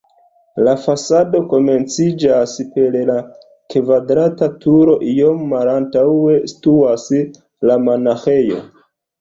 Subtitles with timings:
[0.67, 3.17] La fasado komenciĝas per la
[3.75, 7.07] kvadrata turo, iom malantaŭe situas
[7.73, 8.67] la monaĥejo.